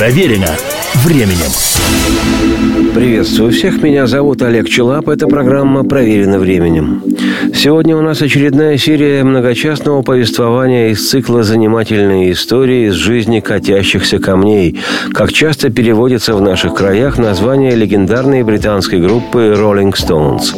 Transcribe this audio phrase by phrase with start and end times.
[0.00, 1.50] Проверено временем.
[2.94, 7.02] Приветствую всех, меня зовут Олег Челап, это программа «Проверено временем».
[7.54, 14.80] Сегодня у нас очередная серия многочастного повествования из цикла «Занимательные истории из жизни катящихся камней»,
[15.12, 20.54] как часто переводится в наших краях название легендарной британской группы Rolling Stones.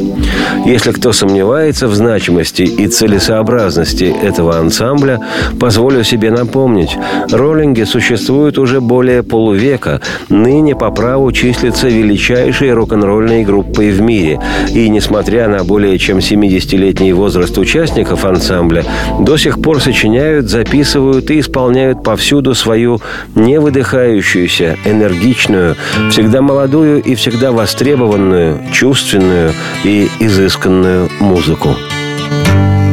[0.65, 5.19] Если кто сомневается в значимости и целесообразности этого ансамбля,
[5.59, 6.97] позволю себе напомнить,
[7.31, 14.39] роллинги существуют уже более полувека, ныне по праву числится величайшей рок-н-ролльной группой в мире.
[14.73, 18.85] И несмотря на более чем 70-летний возраст участников ансамбля,
[19.19, 22.99] до сих пор сочиняют, записывают и исполняют повсюду свою
[23.35, 25.75] невыдыхающуюся, энергичную,
[26.09, 29.51] всегда молодую и всегда востребованную, чувственную
[29.83, 31.69] и изысканную музыку.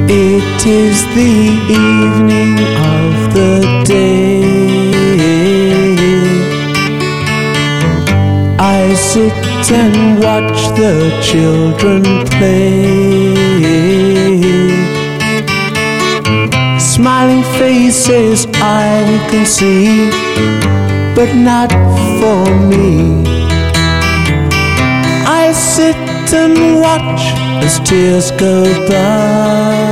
[0.09, 1.31] It is the
[1.71, 4.40] evening of the day
[8.73, 9.33] I sit
[9.73, 12.03] and watch the children
[12.35, 13.35] play.
[16.79, 20.11] Smiling faces I can see,
[21.17, 21.71] but not
[22.21, 23.25] for me.
[25.27, 25.97] I sit
[26.33, 27.23] and watch
[27.65, 29.90] as tears go by.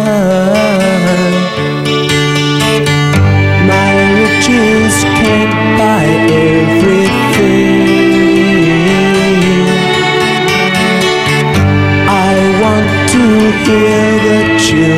[13.68, 14.97] hear the chill.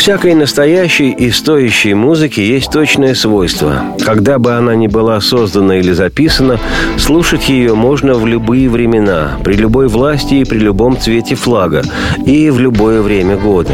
[0.00, 3.82] Всякой настоящей и стоящей музыки есть точное свойство.
[4.02, 6.58] Когда бы она ни была создана или записана,
[6.96, 11.82] слушать ее можно в любые времена, при любой власти и при любом цвете флага,
[12.24, 13.72] и в любое время года.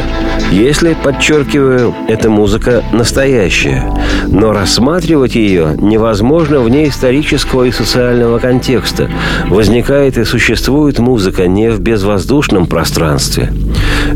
[0.50, 3.92] Если, подчеркиваю, эта музыка настоящая.
[4.26, 9.08] Но рассматривать ее невозможно вне исторического и социального контекста.
[9.48, 13.52] Возникает и существует музыка не в безвоздушном пространстве.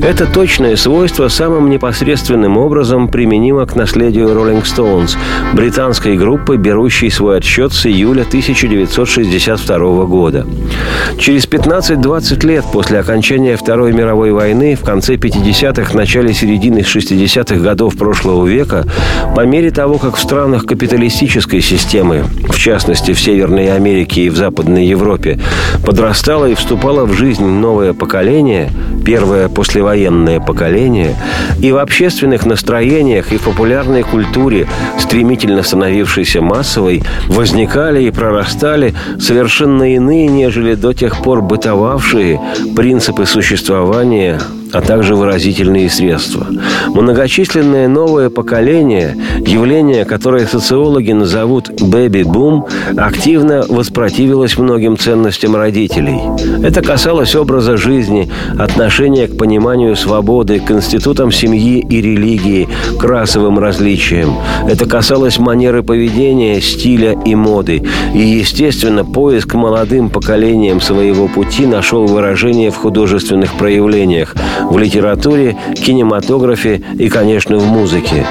[0.03, 5.17] Это точное свойство самым непосредственным образом применимо к наследию Rolling Stones,
[5.53, 10.47] британской группы, берущей свой отсчет с июля 1962 года.
[11.19, 17.97] Через 15-20 лет после окончания Второй мировой войны в конце 50-х, начале середины 60-х годов
[17.97, 18.87] прошлого века,
[19.34, 24.36] по мере того, как в странах капиталистической системы, в частности в Северной Америке и в
[24.36, 25.39] Западной Европе,
[25.84, 28.71] подрастало и вступало в жизнь новое поколение,
[29.04, 29.48] первое
[29.80, 31.16] послевоенное поколение,
[31.62, 34.66] и в общественных настроениях и в популярной культуре,
[34.98, 42.38] стремительно становившейся массовой, возникали и прорастали совершенно иные, нежели до тех пор бытовавшие
[42.77, 44.38] принципы существования
[44.72, 46.47] а также выразительные средства.
[46.89, 56.21] Многочисленное новое поколение, явление, которое социологи назовут «бэби-бум», активно воспротивилось многим ценностям родителей.
[56.63, 62.69] Это касалось образа жизни, отношения к пониманию свободы, к институтам семьи и религии,
[62.99, 64.37] к расовым различиям.
[64.69, 67.83] Это касалось манеры поведения, стиля и моды.
[68.15, 74.34] И, естественно, поиск молодым поколением своего пути нашел выражение в художественных проявлениях,
[74.71, 78.25] в литературе, кинематографе и, конечно, в музыке.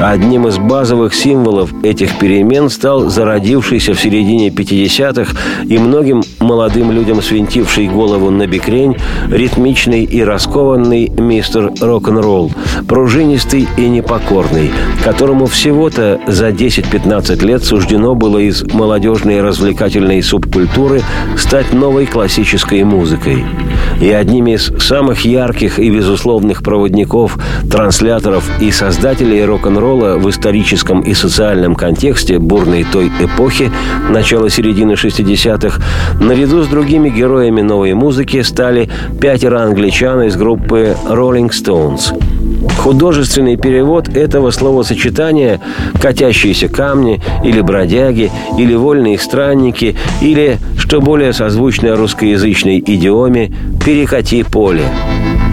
[0.00, 7.22] Одним из базовых символов этих перемен стал зародившийся в середине 50-х и многим молодым людям
[7.22, 8.96] свинтивший голову на бикрень
[9.30, 12.50] ритмичный и раскованный мистер рок-н-ролл,
[12.88, 14.70] пружинистый и непокорный,
[15.04, 21.02] которому всего-то за 10-15 лет суждено было из молодежной развлекательной субкультуры
[21.38, 23.44] стать новой классической музыкой.
[24.00, 27.38] И одними из самых ярких и безусловных проводников,
[27.70, 33.70] трансляторов и создателей рок-н-ролла в историческом и социальном контексте бурной той эпохи,
[34.10, 35.82] начала-середины 60-х,
[36.20, 38.88] наряду с другими героями новой музыки стали
[39.20, 42.18] пятеро англичан из группы Rolling Stones–
[42.78, 45.60] Художественный перевод этого словосочетания
[46.00, 53.52] «катящиеся камни» или «бродяги» или «вольные странники» или, что более созвучно русскоязычной идиоме,
[53.84, 54.84] «перекати поле».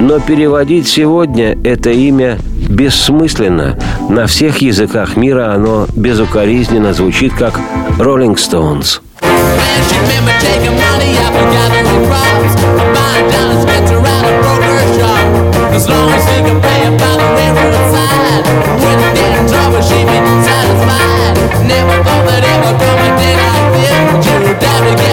[0.01, 2.37] Но переводить сегодня это имя
[2.71, 3.77] бессмысленно.
[4.09, 7.59] На всех языках мира оно безукоризненно звучит как
[20.21, 21.35] be satisfied
[21.67, 25.10] Never thought that it would come a day like this you were down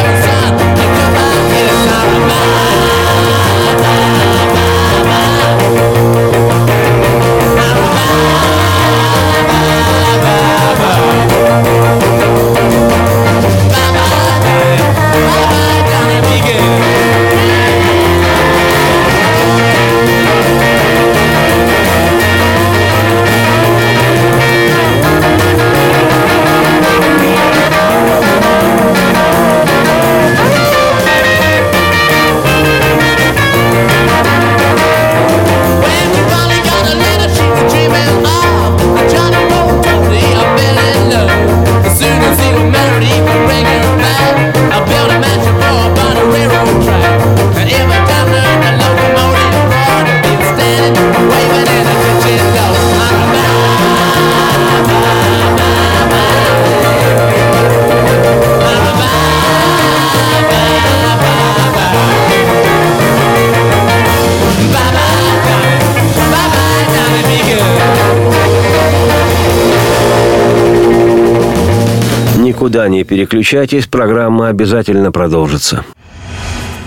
[72.68, 75.86] Никуда не переключайтесь, программа обязательно продолжится.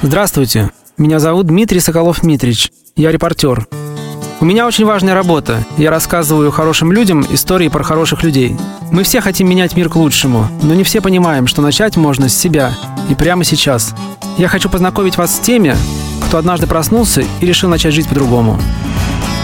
[0.03, 0.69] Здравствуйте,
[0.99, 3.65] меня зовут Дмитрий Соколов-Митрич, я репортер.
[4.39, 5.65] У меня очень важная работа.
[5.79, 8.55] Я рассказываю хорошим людям истории про хороших людей.
[8.91, 12.37] Мы все хотим менять мир к лучшему, но не все понимаем, что начать можно с
[12.37, 12.75] себя
[13.09, 13.95] и прямо сейчас.
[14.37, 15.75] Я хочу познакомить вас с теми,
[16.27, 18.59] кто однажды проснулся и решил начать жить по-другому.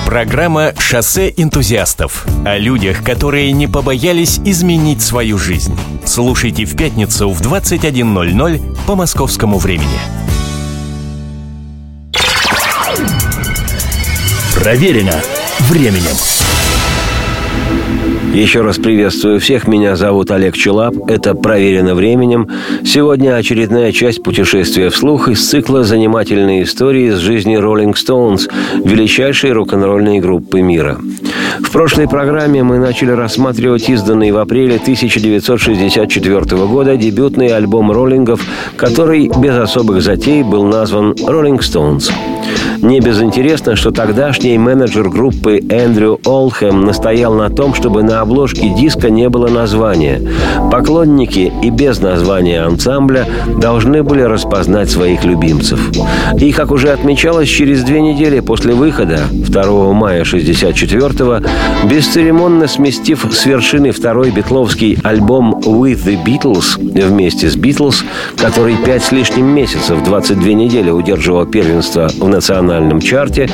[0.07, 5.77] Программа «Шоссе энтузиастов» о людях, которые не побоялись изменить свою жизнь.
[6.05, 9.99] Слушайте в пятницу в 21.00 по московскому времени.
[14.55, 15.21] Проверено
[15.67, 16.15] временем.
[18.33, 19.67] Еще раз приветствую всех.
[19.67, 20.95] Меня зовут Олег Челап.
[21.07, 22.47] Это «Проверено временем».
[22.85, 28.49] Сегодня очередная часть путешествия вслух из цикла «Занимательные истории из жизни Rolling Stones»,
[28.83, 30.99] величайшей рок-н-ролльной группы мира.
[31.59, 38.41] В прошлой программе мы начали рассматривать изданный в апреле 1964 года дебютный альбом роллингов,
[38.75, 42.11] который без особых затей был назван «Rolling Stones».
[42.81, 49.09] Не безинтересно, что тогдашний менеджер группы Эндрю Олхэм настоял на том, чтобы на обложке диска
[49.09, 50.21] не было названия.
[50.71, 53.25] Поклонники и без названия ансамбля
[53.59, 55.79] должны были распознать своих любимцев.
[56.39, 61.47] И, как уже отмечалось, через две недели после выхода, 2 мая 64-го,
[61.87, 68.03] бесцеремонно сместив с вершины второй битловский альбом «With the Beatles» вместе с «Битлз»,
[68.37, 72.66] который пять с лишним месяцев, 22 недели удерживал первенство в национальном
[73.01, 73.49] чарте,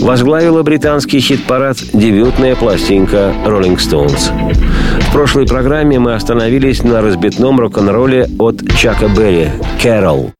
[0.00, 4.30] возглавила британский хит-парад дебютная пластинка «Rolling Stones».
[5.08, 9.50] В прошлой программе мы остановились на разбитном рок-н-ролле от Чака Берри
[9.82, 10.32] «Carol».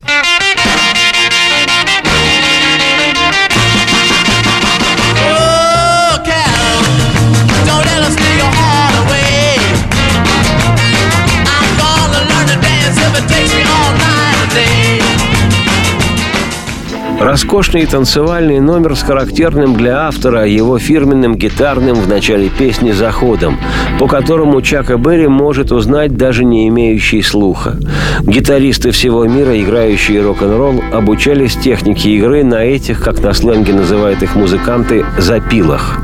[17.20, 23.58] Роскошный танцевальный номер с характерным для автора его фирменным гитарным в начале песни заходом,
[23.98, 27.76] по которому Чака Берри может узнать даже не имеющий слуха.
[28.22, 34.36] Гитаристы всего мира, играющие рок-н-ролл, обучались технике игры на этих, как на сленге называют их
[34.36, 35.98] музыканты, запилах.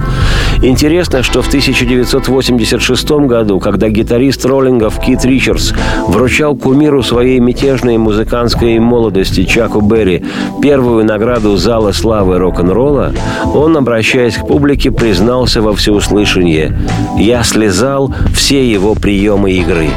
[0.66, 5.72] Интересно, что в 1986 году, когда гитарист роллингов Кит Ричардс
[6.08, 10.24] вручал кумиру своей мятежной музыкантской молодости Чаку Берри
[10.62, 13.12] первую награду Зала славы рок-н-ролла,
[13.54, 16.74] он, обращаясь к публике, признался во всеуслышание
[17.18, 19.90] «Я слезал все его приемы игры».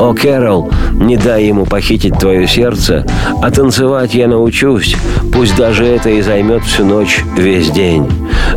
[0.00, 3.06] «О, Кэрол, не дай ему похитить твое сердце,
[3.40, 4.96] а танцевать я научусь,
[5.32, 8.08] пусть даже это и займет всю ночь, весь день.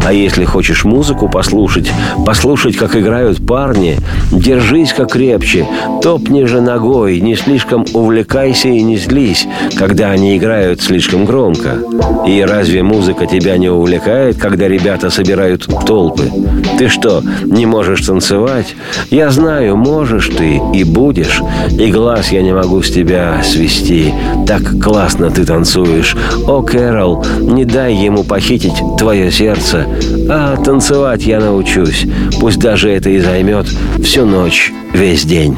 [0.09, 1.91] А если хочешь музыку послушать,
[2.25, 3.99] послушать, как играют парни,
[4.31, 5.67] держись как крепче,
[6.01, 9.47] топни же ногой, не слишком увлекайся и не злись,
[9.77, 11.77] когда они играют слишком громко.
[12.25, 16.31] И разве музыка тебя не увлекает, когда ребята собирают толпы?
[16.79, 18.75] Ты что, не можешь танцевать?
[19.11, 21.39] Я знаю, можешь ты и будешь
[21.77, 24.13] и глаз я не могу с тебя свести.
[24.47, 26.15] Так классно ты танцуешь.
[26.47, 29.85] О, Кэрол, не дай ему похитить твое сердце,
[30.29, 32.05] а танцевать я научусь.
[32.39, 33.67] Пусть даже это и займет
[34.03, 35.57] всю ночь, весь день.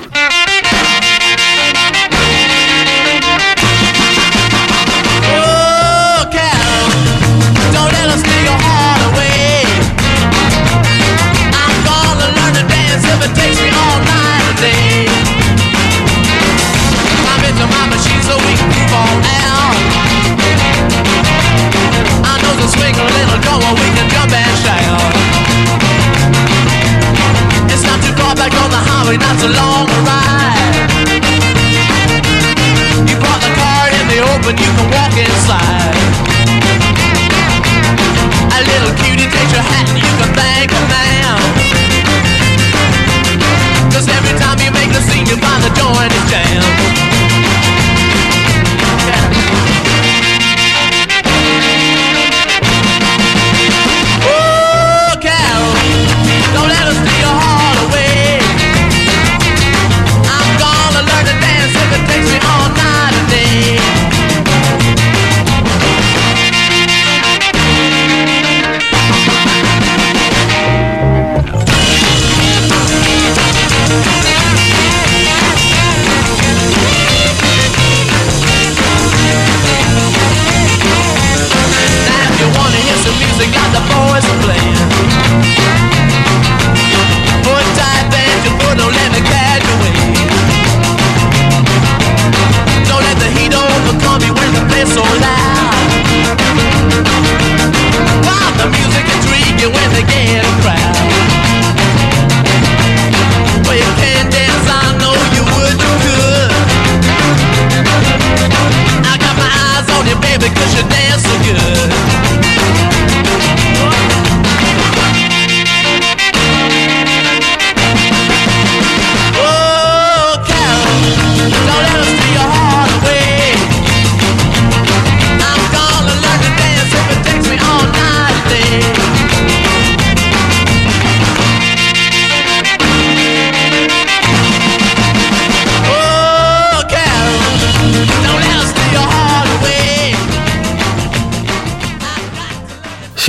[38.67, 39.00] Little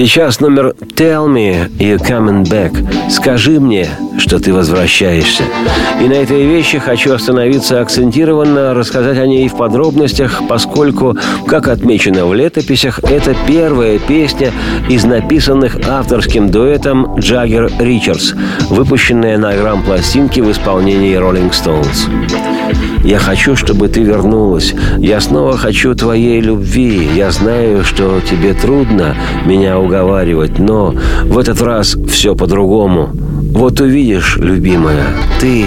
[0.04, 2.74] Сейчас номер «Tell me you're coming back».
[3.08, 5.44] «Скажи мне, что ты возвращаешься».
[6.00, 11.16] И на этой вещи хочу остановиться акцентированно, рассказать о ней в подробностях, поскольку,
[11.46, 14.50] как отмечено в летописях, это первая песня
[14.88, 18.32] из написанных авторским дуэтом Джаггер Ричардс,
[18.70, 22.91] выпущенная на грамм-пластинке в исполнении Rolling Stones.
[23.02, 24.74] Я хочу, чтобы ты вернулась.
[24.98, 27.08] Я снова хочу твоей любви.
[27.14, 30.94] Я знаю, что тебе трудно меня уговаривать, но
[31.24, 33.10] в этот раз все по-другому.
[33.12, 35.04] Вот увидишь, любимая,
[35.40, 35.66] ты...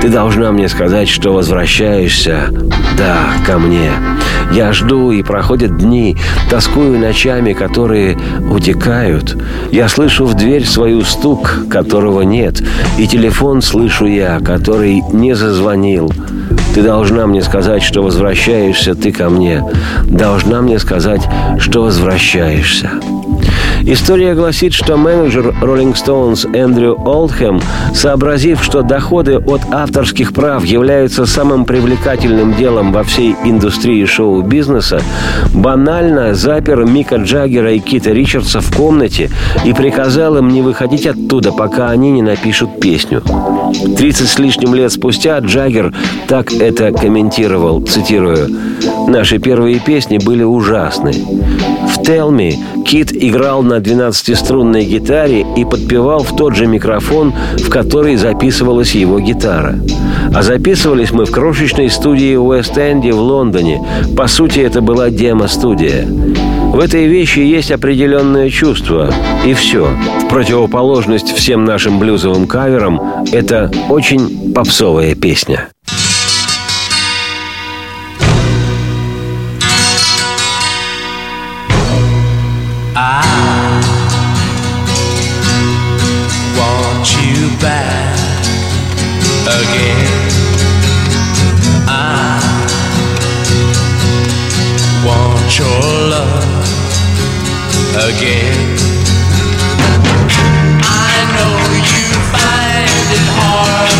[0.00, 2.48] Ты должна мне сказать, что возвращаешься,
[2.96, 3.90] да, ко мне.
[4.50, 6.16] Я жду, и проходят дни,
[6.48, 8.18] тоскую ночами, которые
[8.50, 9.36] утекают.
[9.70, 12.62] Я слышу в дверь свою стук, которого нет,
[12.98, 16.10] и телефон слышу я, который не зазвонил.
[16.74, 19.64] Ты должна мне сказать, что возвращаешься ты ко мне.
[20.04, 21.22] Должна мне сказать,
[21.58, 22.90] что возвращаешься.
[23.82, 27.60] История гласит, что менеджер Rolling Stones Эндрю Олдхэм,
[27.94, 35.00] сообразив, что доходы от авторских прав являются самым привлекательным делом во всей индустрии шоу-бизнеса,
[35.54, 39.30] банально запер Мика Джаггера и Кита Ричардса в комнате
[39.64, 43.22] и приказал им не выходить оттуда, пока они не напишут песню.
[43.96, 45.94] 30 с лишним лет спустя Джаггер
[46.28, 48.48] так это комментировал, цитирую,
[49.08, 51.12] «Наши первые песни были ужасны.
[51.12, 52.54] В «Tell Me»
[52.90, 59.20] Кит играл на 12-струнной гитаре и подпевал в тот же микрофон, в который записывалась его
[59.20, 59.78] гитара.
[60.34, 63.80] А записывались мы в крошечной студии Уэст-Энди в Лондоне.
[64.16, 66.04] По сути, это была демо-студия.
[66.04, 69.14] В этой вещи есть определенное чувство,
[69.46, 69.88] и все.
[70.24, 75.68] В противоположность всем нашим блюзовым каверам, это очень попсовая песня.
[98.16, 98.76] Again.
[100.82, 101.54] I know
[101.92, 103.98] you find it hard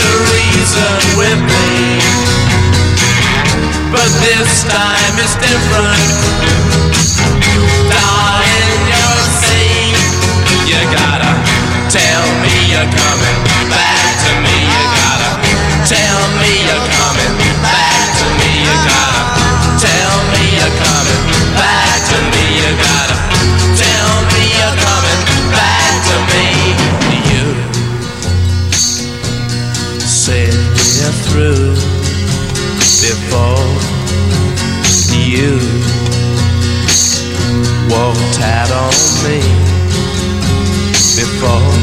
[0.00, 2.00] to reason with me,
[3.92, 7.29] but this time is different.
[37.90, 38.94] Walked out on
[39.26, 39.42] me
[41.18, 41.74] before.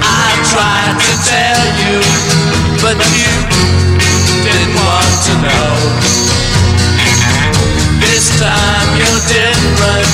[0.00, 2.00] I tried to tell you,
[2.80, 3.32] but you
[4.40, 5.72] didn't want to know.
[8.00, 10.08] This time you're different,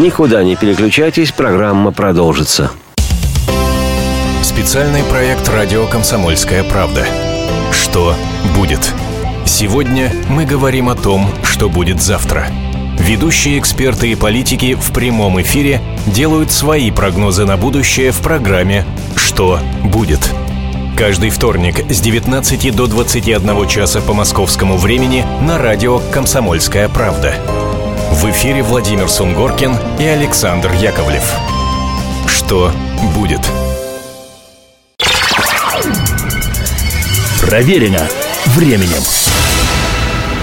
[0.00, 2.70] Никуда не переключайтесь, программа продолжится.
[4.42, 7.04] Специальный проект «Радио Комсомольская правда».
[7.70, 8.14] Что
[8.56, 8.94] будет?
[9.44, 12.46] Сегодня мы говорим о том, что будет завтра.
[12.98, 18.86] Ведущие эксперты и политики в прямом эфире делают свои прогнозы на будущее в программе
[19.16, 20.30] «Что будет?».
[20.96, 27.34] Каждый вторник с 19 до 21 часа по московскому времени на радио «Комсомольская правда».
[28.20, 31.24] В эфире Владимир Сунгоркин и Александр Яковлев.
[32.26, 32.70] Что
[33.16, 33.40] будет?
[37.40, 38.06] Проверено
[38.44, 39.02] временем.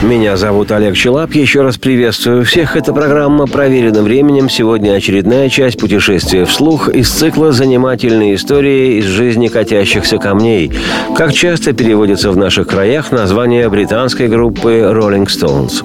[0.04, 1.34] Меня зовут Олег Челап.
[1.34, 2.76] Еще раз приветствую всех.
[2.76, 4.48] Это программа «Проверенным временем».
[4.48, 10.72] Сегодня очередная часть путешествия вслух из цикла «Занимательные истории из жизни катящихся камней».
[11.16, 15.84] Как часто переводится в наших краях название британской группы Rolling Stones.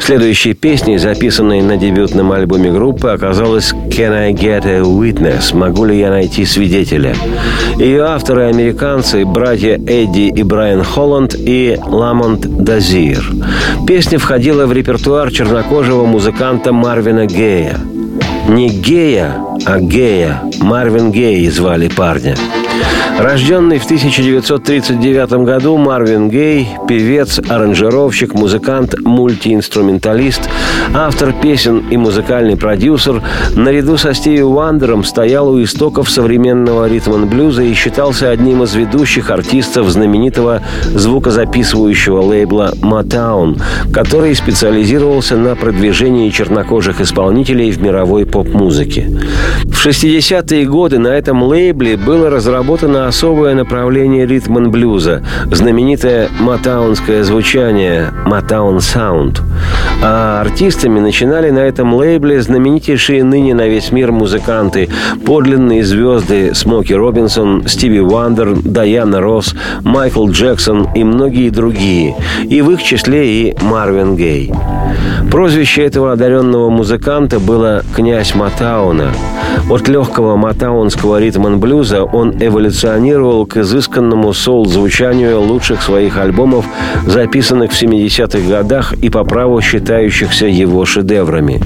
[0.00, 5.98] Следующей песней, записанной на дебютном альбоме группы, оказалась «Can I Get a Witness?» «Могу ли
[5.98, 7.16] я найти свидетеля?»
[7.78, 13.23] Ее авторы– американцы, братья Эдди и Брайан Холланд и Ламонт Дазир.
[13.86, 17.78] Песня входила в репертуар чернокожего музыканта Марвина Гея.
[18.48, 20.42] Не Гея, а Гея.
[20.60, 22.36] Марвин Гей звали парня.
[23.18, 30.42] Рожденный в 1939 году Марвин Гей– певец, аранжировщик, музыкант, мультиинструменталист,
[30.92, 33.22] автор песен и музыкальный продюсер,
[33.54, 39.88] наряду со Стиви Уандером стоял у истоков современного ритм-блюза и считался одним из ведущих артистов
[39.88, 43.60] знаменитого звукозаписывающего лейбла Motown,
[43.92, 49.08] который специализировался на продвижении чернокожих исполнителей в мировой поп-музыке.
[49.64, 58.80] В 60-е годы на этом лейбле было разработано особое направление ритм-блюза, знаменитое матаунское звучание «Матаун
[58.80, 59.42] Саунд».
[60.02, 64.88] А артистами начинали на этом лейбле знаменитейшие ныне на весь мир музыканты,
[65.24, 72.70] подлинные звезды Смоки Робинсон, Стиви Вандер, Дайана Росс, Майкл Джексон и многие другие, и в
[72.70, 74.52] их числе и Марвин Гей.
[75.30, 79.10] Прозвище этого одаренного музыканта было «Князь Матауна».
[79.70, 82.93] От легкого матаунского ритм-блюза он эволюционировал
[83.46, 86.64] к изысканному соул-звучанию лучших своих альбомов,
[87.06, 91.60] записанных в 70-х годах и по праву считающихся его шедеврами.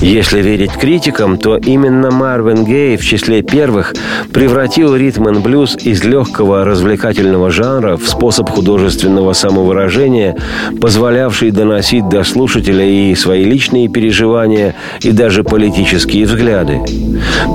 [0.00, 3.94] Если верить критикам, то именно Марвин Гей в числе первых
[4.32, 10.36] превратил ритм-блюз из легкого развлекательного жанра в способ художественного самовыражения,
[10.80, 16.80] позволявший доносить до слушателя и свои личные переживания, и даже политические взгляды.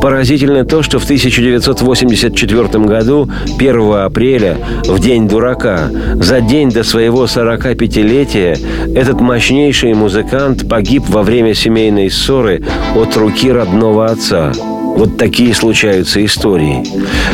[0.02, 3.03] Поразительно то, что в 1984 году,
[3.58, 8.58] 1 апреля, в День дурака, за день до своего 45-летия,
[8.96, 12.64] этот мощнейший музыкант погиб во время семейной ссоры
[12.96, 14.52] от руки родного отца.
[14.96, 16.84] Вот такие случаются истории.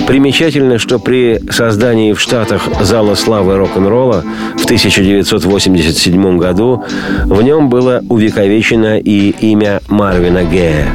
[0.08, 4.24] Примечательно, что при создании в Штатах Зала славы рок-н-ролла
[4.58, 6.84] в 1987 году
[7.26, 10.88] в нем было увековечено и имя Марвина Гея.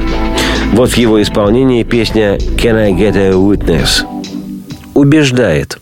[0.72, 4.13] Вот в его исполнении песня «Can I get a witness?»
[4.94, 5.78] Убеждает.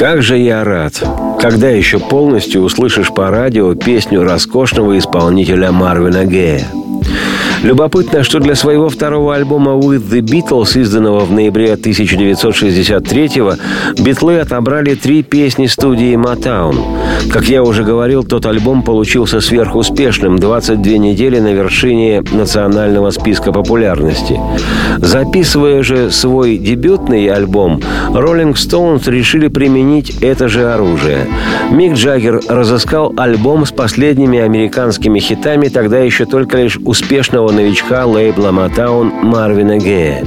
[0.00, 0.94] Как же я рад,
[1.38, 6.66] когда еще полностью услышишь по радио песню роскошного исполнителя Марвина Гея.
[7.62, 14.94] Любопытно, что для своего второго альбома «With the Beatles», изданного в ноябре 1963-го, битлы отобрали
[14.94, 16.78] три песни студии «Мотаун».
[17.30, 24.40] Как я уже говорил, тот альбом получился сверхуспешным, 22 недели на вершине национального списка популярности.
[24.96, 31.26] Записывая же свой дебютный альбом, Rolling Stones решили применить это же оружие.
[31.70, 38.48] Мик Джаггер разыскал альбом с последними американскими хитами, тогда еще только лишь успешного новичка лейбла
[38.48, 40.24] Motown Марвина Гея.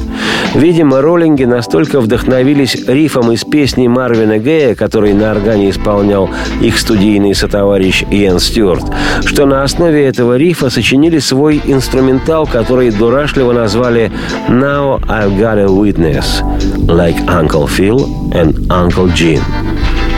[0.56, 6.30] Видимо, роллинги настолько вдохновились рифом из песни Марвина Гея, который на органе исполнял
[6.62, 8.84] их студийный сотоварищ Иэн Стюарт,
[9.26, 14.12] что на основе этого рифа сочинили свой инструментал, который дурашливо назвали
[14.48, 16.44] «Now I've got a witness»,
[16.88, 19.42] like Uncle Phil and Uncle Jim.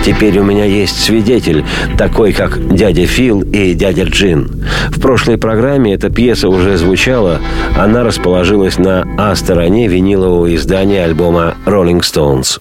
[0.06, 1.66] Теперь у меня есть свидетель,
[1.98, 4.64] такой как дядя Фил и дядя Джин.
[4.90, 7.40] В прошлой программе эта пьеса уже звучала.
[7.76, 12.60] Она расположилась на А-стороне винилового издания альбома «Rolling Stones».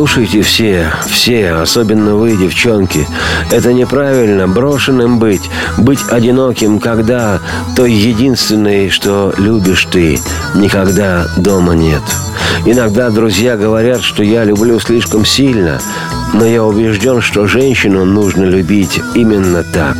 [0.00, 3.06] Ах, послушайте все, все, особенно вы, девчонки.
[3.50, 5.42] Это неправильно, брошенным быть,
[5.76, 7.38] быть одиноким, когда
[7.76, 10.18] той единственной, что любишь ты,
[10.54, 12.02] никогда дома нет.
[12.64, 15.80] Иногда друзья говорят, что я люблю слишком сильно,
[16.32, 19.96] но я убежден, что женщину нужно любить именно так.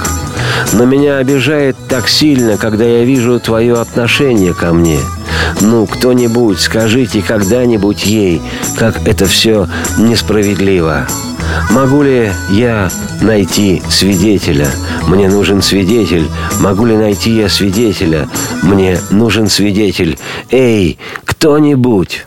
[0.72, 4.98] Но меня обижает так сильно, когда я вижу твое отношение ко мне.
[5.60, 8.40] Ну, кто-нибудь, скажите когда-нибудь ей,
[8.76, 11.06] как это все несправедливо.
[11.70, 14.68] Могу ли я найти свидетеля?
[15.06, 16.28] Мне нужен свидетель.
[16.60, 18.28] Могу ли найти я свидетеля?
[18.62, 20.18] Мне нужен свидетель.
[20.50, 22.26] Эй, кто-нибудь!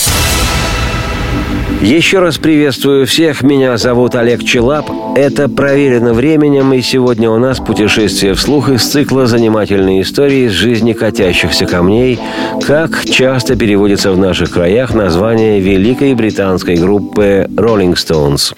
[1.81, 3.41] Еще раз приветствую всех.
[3.41, 4.85] Меня зовут Олег Челап.
[5.15, 10.93] Это проверено временем, и сегодня у нас путешествие вслух из цикла «Занимательные истории из жизни
[10.93, 12.19] катящихся камней»,
[12.67, 18.53] как часто переводится в наших краях название великой британской группы Rolling Stones.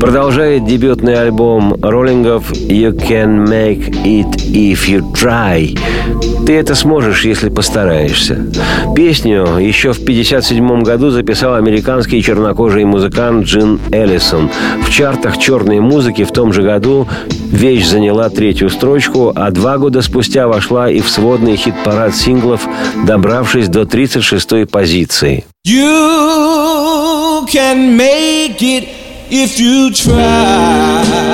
[0.00, 5.78] Продолжает дебютный альбом роллингов «You can make it if you try».
[6.44, 8.46] Ты это сможешь, если постараешься.
[8.96, 14.50] Песню еще в 1957 году записал американский чернокожий музыкант Джин Эллисон.
[14.84, 17.06] В чартах черной музыки в том же году
[17.52, 22.66] вещь заняла третью строчку, а два года спустя вошла и в сводный хит-парад синглов,
[23.06, 25.44] добравшись до 36-й позиции.
[25.64, 29.01] You can make it
[29.34, 31.31] if you try.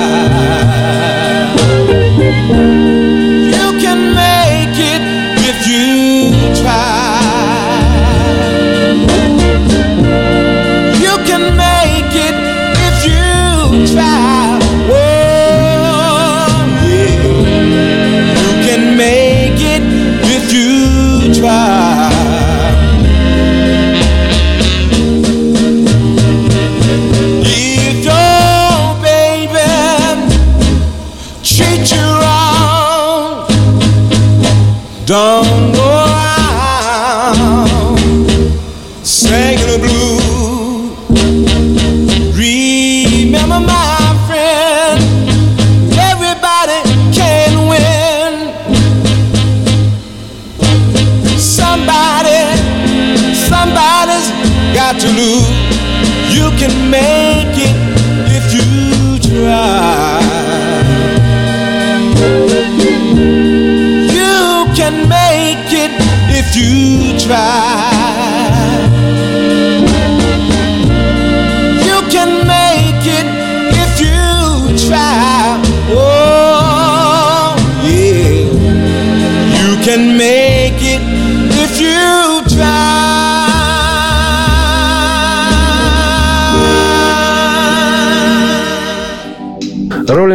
[65.19, 65.91] Make it
[66.39, 68.38] if you try.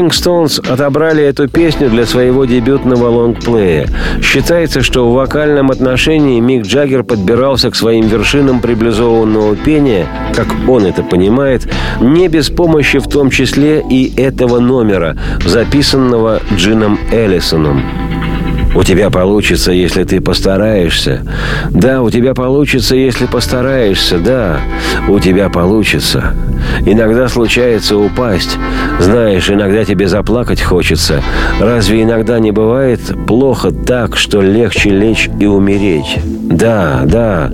[0.05, 3.89] Rolling Stones отобрали эту песню для своего дебютного лонгплея.
[4.23, 10.85] Считается, что в вокальном отношении Мик Джаггер подбирался к своим вершинам приблизованного пения, как он
[10.85, 11.69] это понимает,
[12.01, 17.83] не без помощи в том числе и этого номера, записанного Джином Эллисоном.
[18.75, 21.23] У тебя получится, если ты постараешься.
[21.71, 24.19] Да, у тебя получится, если постараешься.
[24.19, 24.61] Да,
[25.09, 26.35] у тебя получится.
[26.85, 28.59] Иногда случается упасть.
[28.99, 31.23] Знаешь, иногда тебе заплакать хочется.
[31.61, 36.19] Разве иногда не бывает плохо так, что легче лечь и умереть?
[36.25, 37.53] Да, да.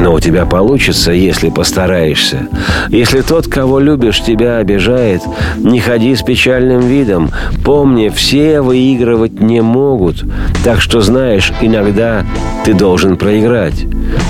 [0.00, 2.48] Но у тебя получится, если постараешься.
[2.88, 5.22] Если тот, кого любишь, тебя обижает,
[5.58, 7.30] не ходи с печальным видом.
[7.66, 10.24] Помни, все выигрывать не могут.
[10.64, 12.24] Так что, знаешь, иногда
[12.64, 13.84] ты должен проиграть.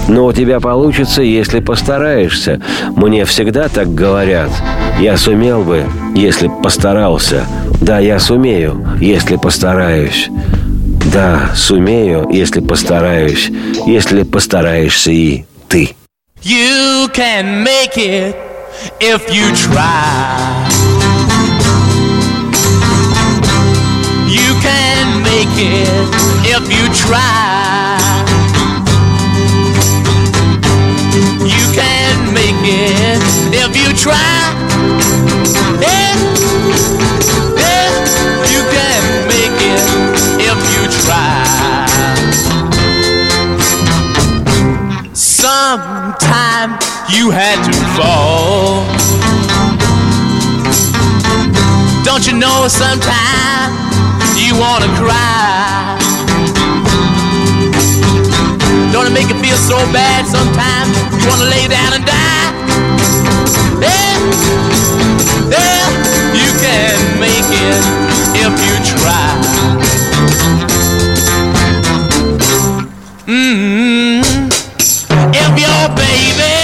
[0.09, 2.61] Но у тебя получится, если постараешься.
[2.97, 4.51] Мне всегда так говорят.
[4.99, 5.85] Я сумел бы,
[6.17, 7.45] если б постарался.
[7.81, 10.31] Да, я сумею, если постараюсь.
[11.15, 13.53] Да, сумею, если постараюсь.
[13.87, 15.95] Если постараешься и ты.
[16.43, 18.35] You can make it
[19.01, 20.67] if you try.
[24.27, 26.09] You can make it
[26.45, 27.99] if you try.
[31.55, 33.23] You can make it
[33.55, 34.41] if you try.
[35.81, 37.50] Yeah.
[47.21, 48.81] You had to fall.
[52.03, 53.69] Don't you know sometime
[54.41, 55.99] you wanna cry?
[58.91, 60.97] Don't it make you feel so bad sometimes?
[61.21, 62.49] You wanna lay down and die?
[63.85, 64.17] Yeah,
[65.53, 65.85] yeah,
[66.41, 67.85] you can make it
[68.45, 69.29] if you try.
[73.27, 74.23] mm
[75.35, 76.60] If your baby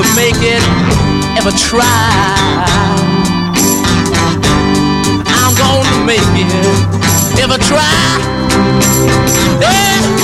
[0.00, 0.62] ever make it,
[1.36, 1.84] ever try.
[5.26, 7.80] I'm gonna make it, ever try.
[9.60, 10.19] Yeah.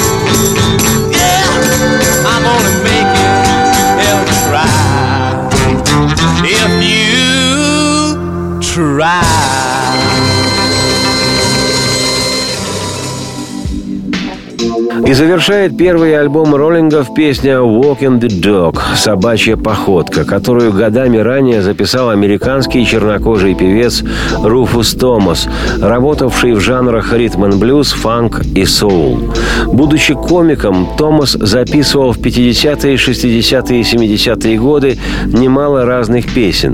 [15.07, 22.11] И завершает первый альбом роллингов песня «Walking the Dog»– «Собачья походка», которую годами ранее записал
[22.11, 24.02] американский чернокожий певец
[24.42, 25.48] Руфус Томас,
[25.80, 29.32] работавший в жанрах ритм н блюз, фанк и соул.
[29.66, 36.72] Будучи комиком, Томас записывал в 50-е, 60-е и 70-е годы немало разных песен.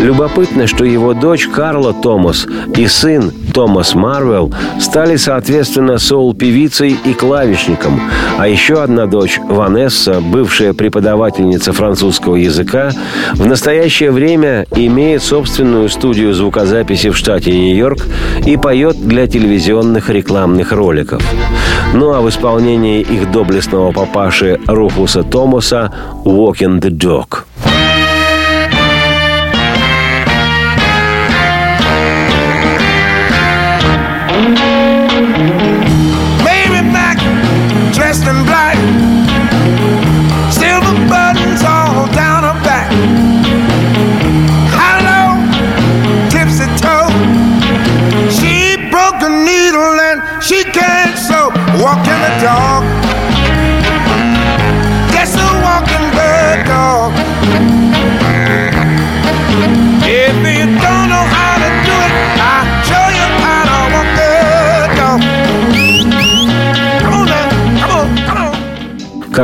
[0.00, 2.46] Любопытно, что его дочь Карла Томас
[2.78, 8.00] и сын Томас Марвел стали, соответственно, соул-певицей и клавишником.
[8.36, 12.90] А еще одна дочь, Ванесса, бывшая преподавательница французского языка,
[13.34, 18.00] в настоящее время имеет собственную студию звукозаписи в штате Нью-Йорк
[18.44, 21.22] и поет для телевизионных рекламных роликов.
[21.94, 25.92] Ну а в исполнении их доблестного папаши Руфуса Томаса
[26.24, 27.44] «Walking the Dog».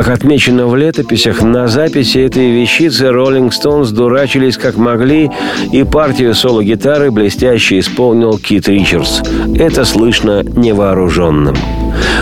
[0.01, 5.29] Как отмечено в летописях, на записи этой вещицы Rolling Stones дурачились как могли,
[5.71, 9.21] и партию соло-гитары блестяще исполнил Кит Ричардс.
[9.55, 11.55] Это слышно невооруженным.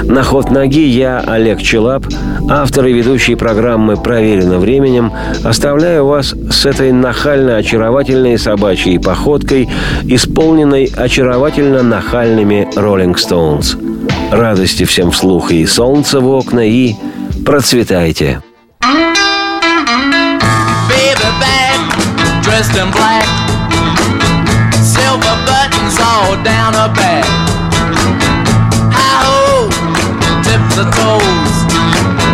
[0.04, 2.06] На ход ноги я, Олег Челап,
[2.50, 5.14] автор и ведущий программы «Проверено временем»,
[5.46, 9.70] оставляю вас с этой нахально-очаровательной собачьей походкой,
[10.04, 13.78] исполненной очаровательно-нахальными Rolling Stones.
[14.34, 16.96] Радости всем вслух и солнца в окна, и
[17.45, 18.41] процветайте!
[20.89, 21.79] baby back,
[22.43, 23.27] dressed in black,
[24.79, 27.25] silver buttons all down her back.
[28.95, 29.69] High ho,
[30.47, 31.55] tip the toes.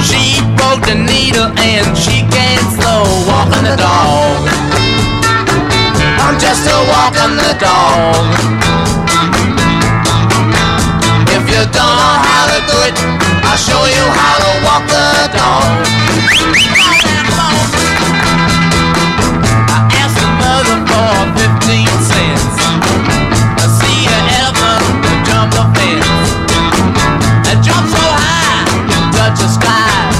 [0.05, 4.41] She broke the needle and she can't slow walking the dog.
[6.23, 8.25] I'm just a walking the dog.
[11.37, 13.24] If you don't know how to do it,
[13.56, 15.88] I'll show you how to walk the dog.
[19.72, 22.60] I asked the mother for 15 cents.
[23.56, 24.12] I see
[25.24, 26.04] jump fence.
[27.96, 28.68] So high,
[29.48, 30.20] skies.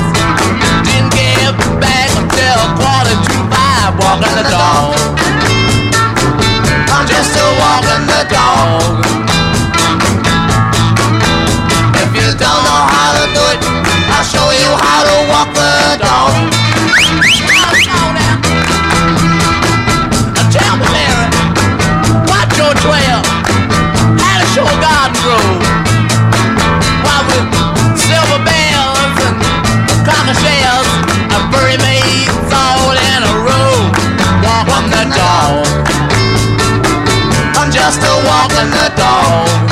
[0.88, 4.96] Didn't get back until quarter to five, walking the dog.
[6.88, 9.25] I'm just a walking the dog.
[14.78, 16.34] How to walk the dog.
[20.52, 21.28] Tell me, Mary,
[22.30, 22.48] what
[24.82, 25.44] garden?
[27.04, 27.48] Why with
[28.00, 29.16] silver bells
[31.34, 33.76] and furry maids all in a row,
[34.44, 35.66] walking the dog.
[37.58, 39.65] I'm just a walking the dog.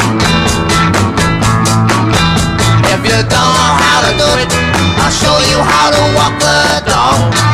[5.13, 7.52] I'll show you how to walk the dog.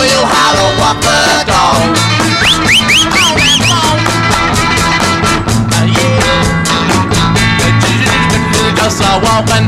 [0.00, 1.96] Show you how to walk the dog.
[8.76, 9.66] Just a walking.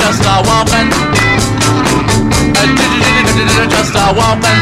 [0.00, 0.88] Just a walking.
[3.70, 4.60] Just a walking.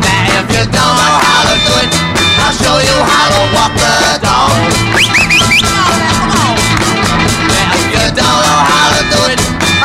[0.00, 1.92] Now if you don't know how to do it,
[2.40, 3.92] I'll show you how to walk the
[4.24, 4.52] dog.
[7.50, 9.43] Now if you don't know how to do it,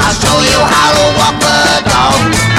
[0.10, 2.59] I'll show you how to walk the dog.